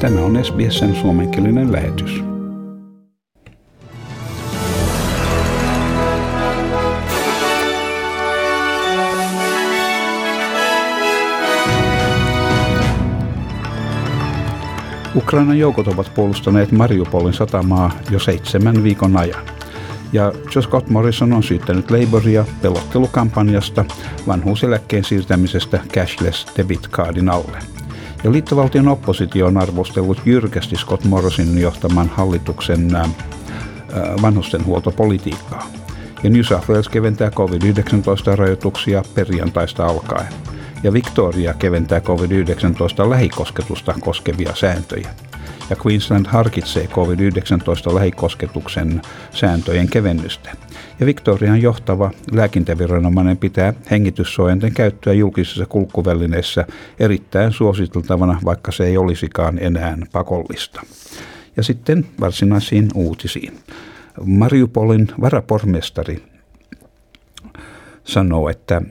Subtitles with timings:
[0.00, 2.24] Tämä on SBSn suomenkielinen lähetys.
[15.16, 19.44] Ukrainan joukot ovat puolustaneet Mariupolin satamaa jo seitsemän viikon ajan.
[20.12, 23.84] Ja Joe Scott Morrison on syyttänyt Labouria pelottelukampanjasta
[24.26, 27.73] vanhuuseläkkeen siirtämisestä cashless debit cardin alle.
[28.24, 32.88] Ja liittovaltion oppositio on arvostellut jyrkästi Scott Morrisonin johtaman hallituksen
[34.22, 35.66] vanhustenhuoltopolitiikkaa.
[36.22, 40.32] Ja New South Wales keventää COVID-19-rajoituksia perjantaista alkaen.
[40.82, 45.10] Ja Victoria keventää COVID-19 lähikosketusta koskevia sääntöjä
[45.70, 50.50] ja Queensland harkitsee COVID-19 lähikosketuksen sääntöjen kevennystä.
[51.00, 56.66] Ja Victorian johtava lääkintäviranomainen pitää hengityssuojanten käyttöä julkisissa kulkuvälineissä
[57.00, 60.82] erittäin suositeltavana, vaikka se ei olisikaan enää pakollista.
[61.56, 63.58] Ja sitten varsinaisiin uutisiin.
[64.24, 66.22] Mariupolin varapormestari
[68.04, 68.82] sanoo, että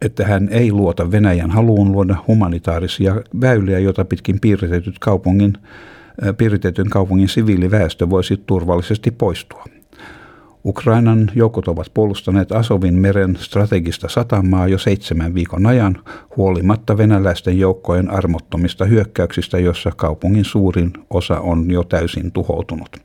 [0.00, 5.52] että hän ei luota Venäjän haluun luoda humanitaarisia väyliä, joita pitkin piiritetyt kaupungin,
[6.38, 9.64] piiritetyn kaupungin siviiliväestö voisi turvallisesti poistua.
[10.68, 15.98] Ukrainan joukot ovat puolustaneet Asovin meren strategista satamaa jo seitsemän viikon ajan,
[16.36, 22.96] huolimatta venäläisten joukkojen armottomista hyökkäyksistä, jossa kaupungin suurin osa on jo täysin tuhoutunut.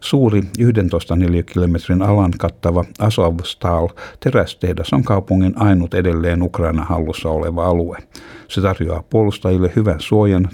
[0.00, 3.88] Suuri 11 neliökilometrin alan kattava Azovstal
[4.20, 7.98] terästehdas on kaupungin ainut edelleen Ukraina hallussa oleva alue.
[8.48, 10.48] Se tarjoaa puolustajille hyvän suojan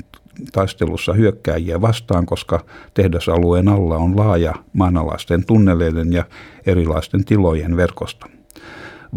[0.52, 6.24] taistelussa hyökkääjiä vastaan, koska tehdasalueen alla on laaja maanalaisten tunneleiden ja
[6.66, 8.26] erilaisten tilojen verkosto.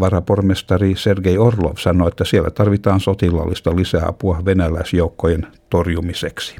[0.00, 6.56] Varapormestari Sergei Orlov sanoi, että siellä tarvitaan sotilaallista lisäapua venäläisjoukkojen torjumiseksi.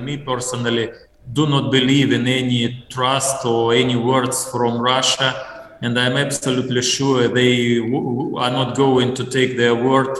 [0.00, 0.92] Me personally
[1.36, 5.32] do not believe in any trust or any words from Russia
[5.82, 7.78] and I'm absolutely sure they
[8.38, 10.16] are not going to take their word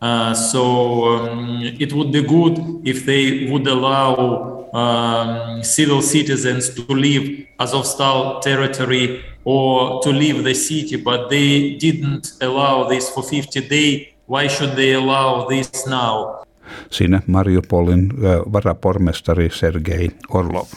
[0.00, 6.84] Uh, so um, it would be good if they would allow um, civil citizens to
[6.92, 13.60] leave Azovstal territory or to leave the city, but they didn't allow this for 50
[13.68, 14.06] days.
[14.26, 16.42] Why should they allow this now?
[16.90, 20.68] Siinä Mariupolin uh, varapormestari Sergei Orlov.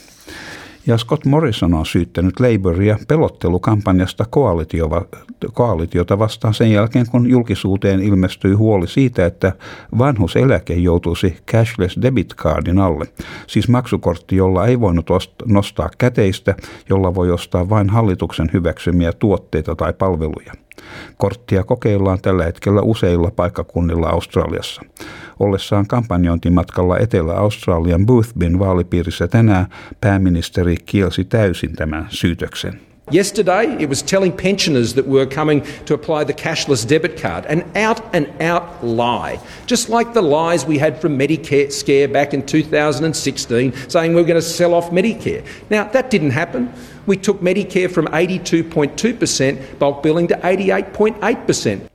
[0.89, 4.25] Ja Scott Morrison on syyttänyt Labouria pelottelukampanjasta
[5.53, 9.53] koalitiota vastaan sen jälkeen, kun julkisuuteen ilmestyi huoli siitä, että
[9.97, 13.05] vanhuseläke joutuisi cashless debit cardin alle,
[13.47, 15.09] siis maksukortti, jolla ei voinut
[15.45, 16.55] nostaa käteistä,
[16.89, 20.53] jolla voi ostaa vain hallituksen hyväksymiä tuotteita tai palveluja.
[21.17, 24.81] Korttia kokeillaan tällä hetkellä useilla paikkakunnilla Australiassa.
[25.39, 29.65] Ollessaan kampanjointimatkalla Etelä-Australian Boothbyn vaalipiirissä tänään
[30.01, 32.79] pääministeri kielsi täysin tämän syytöksen.
[33.11, 37.45] Yesterday, it was telling pensioners that we were coming to apply the cashless debit card,
[37.45, 39.39] an out and out lie.
[39.65, 44.27] Just like the lies we had from Medicare scare back in 2016, saying we were
[44.27, 45.43] going to sell off Medicare.
[45.71, 46.71] Now, that didn't happen.
[47.09, 51.89] We took Medicare from 82.2% bulk billing to 88.8%.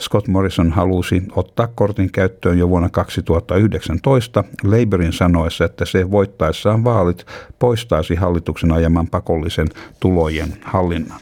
[0.00, 7.26] Scott Morrison halusi ottaa kortin käyttöön jo vuonna 2019 Labourin sanoessa, että se voittaessaan vaalit
[7.58, 9.68] poistaisi hallituksen ajaman pakollisen
[10.00, 11.20] tulojen hallinnan.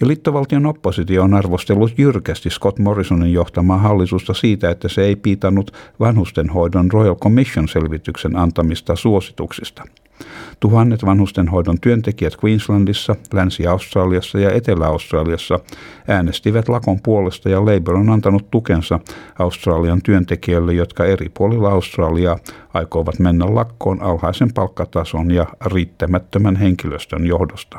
[0.00, 5.70] Ja liittovaltion oppositio on arvostellut jyrkästi Scott Morrisonin johtamaa hallitusta siitä, että se ei piitannut
[6.00, 9.84] vanhustenhoidon Royal Commission-selvityksen antamista suosituksista–
[10.60, 15.60] Tuhannet vanhustenhoidon työntekijät Queenslandissa, Länsi-Australiassa ja Etelä-Australiassa
[16.08, 19.00] äänestivät lakon puolesta ja Labour on antanut tukensa
[19.38, 22.38] Australian työntekijöille, jotka eri puolilla Australiaa
[22.74, 27.78] aikovat mennä lakkoon alhaisen palkkatason ja riittämättömän henkilöstön johdosta.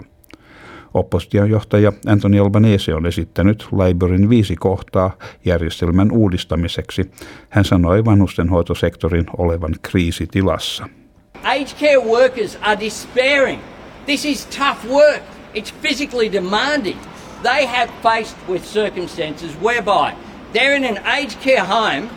[0.93, 5.11] Opposition johtaja Anthony Albanese on esittänyt Labourin viisi kohtaa
[5.45, 7.11] järjestelmän uudistamiseksi.
[7.49, 10.89] Hän sanoi vanhustenhoitosektorin olevan kriisitilassa.
[11.45, 13.61] Aged care workers are despairing.
[14.05, 15.23] This is tough work.
[15.53, 16.99] It's physically demanding.
[17.43, 20.15] They have faced with circumstances whereby
[20.51, 22.09] they're in an aged care home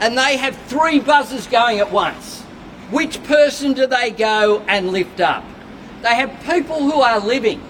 [0.00, 2.42] and they have three buzzers going at once.
[2.90, 5.44] Which person do they go and lift up?
[6.02, 7.62] They have people who are living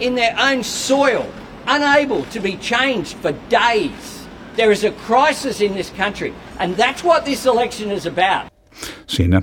[0.00, 1.30] in their own soil,
[1.66, 4.26] unable to be changed for days.
[4.56, 8.49] There is a crisis in this country, and that's what this election is about.
[9.10, 9.42] Siinä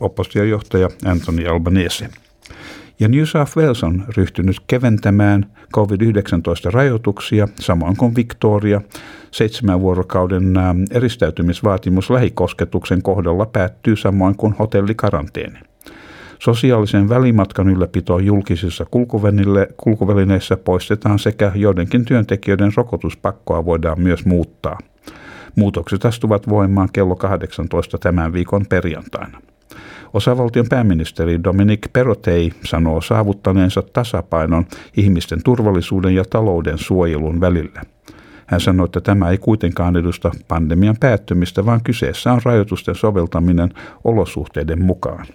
[0.00, 2.08] oppositiojohtaja Anthony Albanese.
[3.00, 8.80] Ja New South Wales on ryhtynyt keventämään COVID-19-rajoituksia, samoin kuin Victoria.
[9.30, 10.54] Seitsemän vuorokauden
[10.90, 15.58] eristäytymisvaatimus lähikosketuksen kohdalla päättyy samoin kuin hotellikaranteeni.
[16.38, 18.86] Sosiaalisen välimatkan ylläpito julkisissa
[19.76, 24.78] kulkuvälineissä poistetaan sekä joidenkin työntekijöiden rokotuspakkoa voidaan myös muuttaa.
[25.56, 29.40] Muutokset astuvat voimaan kello 18 tämän viikon perjantaina.
[30.14, 34.66] Osavaltion pääministeri Dominic Perotei sanoo saavuttaneensa tasapainon
[34.96, 37.82] ihmisten turvallisuuden ja talouden suojelun välillä.
[38.46, 43.70] Hän sanoi, että tämä ei kuitenkaan edusta pandemian päättymistä, vaan kyseessä on rajoitusten soveltaminen
[44.04, 45.26] olosuhteiden mukaan.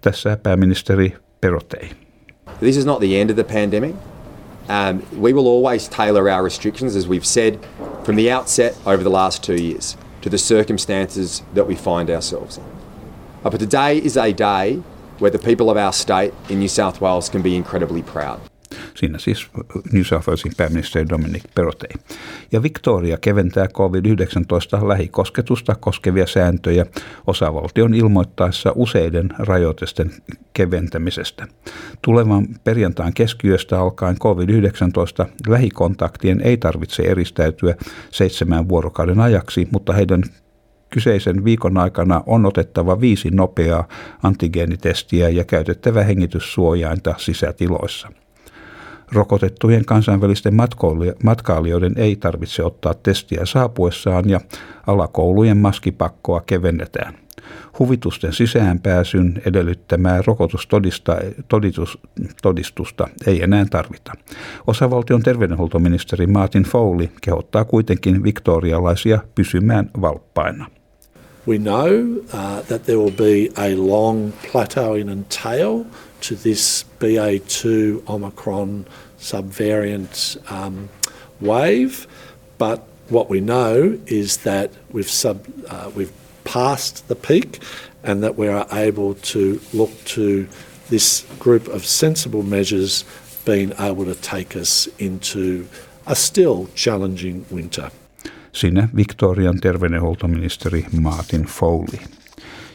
[0.00, 1.90] Tässä pääministeri Perotei.
[2.58, 3.94] This is not the end of the pandemic.
[4.68, 7.54] Um, we will always tailor our restrictions, as we've said
[8.04, 12.58] from the outset over the last two years, to the circumstances that we find ourselves
[12.58, 12.64] in.
[13.44, 14.76] Uh, but today is a day
[15.18, 18.40] where the people of our state in New South Wales can be incredibly proud.
[18.94, 19.46] Siinä siis
[19.92, 21.90] New South Walesin pääministeri Dominic Perotei.
[22.52, 26.86] Ja Victoria keventää COVID-19 lähikosketusta koskevia sääntöjä
[27.26, 30.10] osavaltion ilmoittaessa useiden rajoitusten
[30.52, 31.46] keventämisestä.
[32.02, 37.74] Tulevan perjantain keskiyöstä alkaen COVID-19 lähikontaktien ei tarvitse eristäytyä
[38.10, 40.22] seitsemän vuorokauden ajaksi, mutta heidän
[40.90, 43.88] kyseisen viikon aikana on otettava viisi nopeaa
[44.22, 48.21] antigeenitestiä ja käytettävä hengityssuojainta sisätiloissa.
[49.14, 50.54] Rokotettujen kansainvälisten
[51.24, 54.40] matkailijoiden ei tarvitse ottaa testiä saapuessaan ja
[54.86, 57.14] alakoulujen maskipakkoa kevennetään.
[57.78, 64.12] Huvitusten sisäänpääsyn edellyttämää rokotustodistusta ei enää tarvita.
[64.66, 70.66] Osavaltion terveydenhuoltoministeri Martin Foley kehottaa kuitenkin viktorialaisia pysymään valppaina.
[71.44, 75.86] We know uh, that there will be a long plateauing and tail
[76.20, 78.86] to this BA2 Omicron
[79.18, 80.88] subvariant um,
[81.40, 82.06] wave,
[82.58, 86.12] but what we know is that we've, sub, uh, we've
[86.44, 87.60] passed the peak
[88.04, 90.48] and that we are able to look to
[90.90, 93.04] this group of sensible measures
[93.44, 95.66] being able to take us into
[96.06, 97.90] a still challenging winter.
[98.52, 101.98] Sinne Victorian terveydenhuoltoministeri Martin Foley.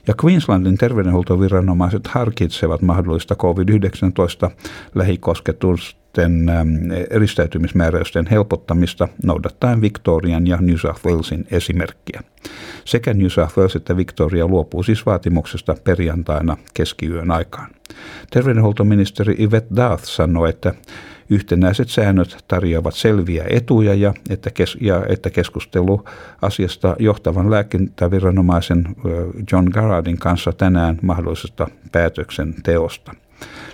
[0.07, 4.51] Ja Queenslandin terveydenhuoltoviranomaiset harkitsevat mahdollista COVID-19
[4.95, 6.51] lähikosketusten
[7.09, 12.21] eristäytymismääräysten helpottamista noudattaen Victorian ja New South Walesin esimerkkiä.
[12.85, 17.76] Sekä New South Wales että Victoria luopuu siis vaatimuksesta perjantaina keskiyön aikaan.
[18.31, 20.73] Terveydenhuoltoministeri Yvette Darth sanoi, että
[21.29, 26.03] Yhtenäiset säännöt tarjoavat selviä etuja ja että, kes- ja että keskustelu
[26.41, 28.95] asiasta johtavan lääkintäviranomaisen
[29.51, 33.15] John Garardin kanssa tänään mahdollisesta päätöksenteosta.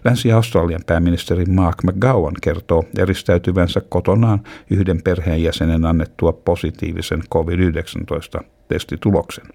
[0.06, 9.46] Länsi-Australian pääministeri Mark McGowan kertoo eristäytyvänsä kotonaan yhden perheenjäsenen annettua positiivisen COVID-19-testituloksen.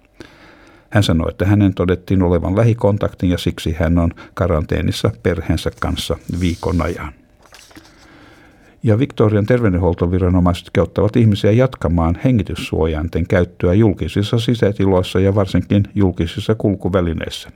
[0.89, 6.81] Hän sanoi, että hänen todettiin olevan lähikontaktin ja siksi hän on karanteenissa perheensä kanssa viikon
[6.81, 7.13] ajan.
[8.83, 17.49] Ja Victorian terveydenhuoltoviranomaiset kehottavat ihmisiä jatkamaan hengityssuojainten käyttöä julkisissa sisätiloissa ja varsinkin julkisissa kulkuvälineissä.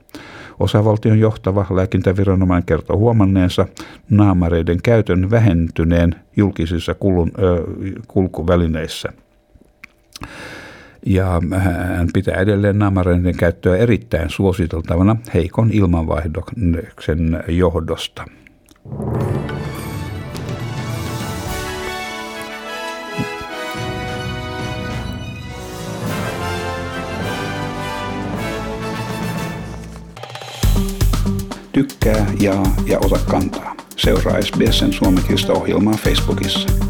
[0.60, 3.66] Osavaltion johtava lääkintäviranomainen kertoo huomanneensa
[4.10, 7.64] naamareiden käytön vähentyneen julkisissa kulun, ö,
[8.08, 9.12] kulkuvälineissä.
[11.06, 18.24] Ja hän pitää edelleen naamareiden käyttöä erittäin suositeltavana heikon ilmanvaihdoksen johdosta.
[31.72, 33.74] Tykkää, jaa ja ota kantaa.
[33.96, 36.83] Seuraa SBSn suomenkielistä ohjelmaa Facebookissa.